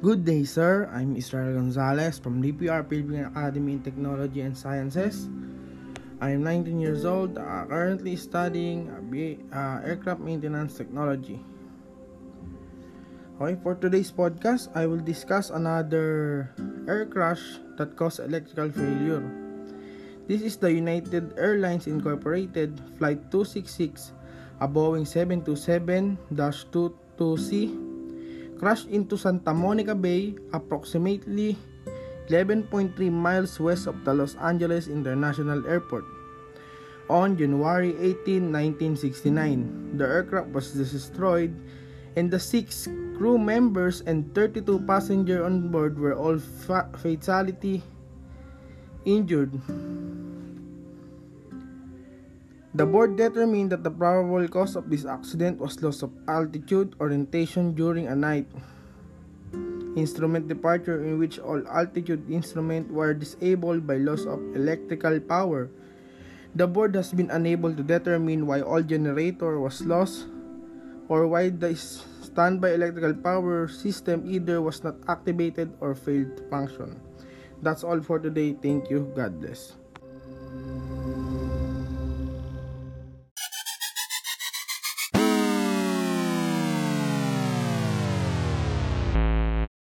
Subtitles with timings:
[0.00, 0.88] Good day, sir.
[0.88, 5.28] I'm Israel Gonzalez from DPR Philippine Academy in Technology and Sciences.
[6.24, 8.88] I am 19 years old, uh, currently studying
[9.52, 11.44] uh, aircraft maintenance technology.
[13.36, 16.48] Okay, for today's podcast, I will discuss another
[16.88, 19.20] air crash that caused electrical failure.
[20.24, 24.16] This is the United Airlines Incorporated Flight 266,
[24.64, 27.89] a Boeing 727-22C
[28.60, 31.56] crashed into Santa Monica Bay, approximately
[32.28, 36.04] 11.3 miles west of the Los Angeles International Airport.
[37.08, 38.52] On January 18,
[39.00, 41.56] 1969, the aircraft was destroyed
[42.14, 42.84] and the six
[43.16, 47.82] crew members and 32 passengers on board were all fa- fatality
[49.08, 49.56] injured.
[52.70, 57.74] The board determined that the probable cause of this accident was loss of altitude orientation
[57.74, 58.46] during a night
[59.98, 65.68] instrument departure in which all altitude instruments were disabled by loss of electrical power.
[66.54, 70.26] The board has been unable to determine why all generator was lost
[71.10, 77.02] or why the standby electrical power system either was not activated or failed to function.
[77.62, 78.54] That's all for today.
[78.54, 79.10] Thank you.
[79.18, 79.74] God bless.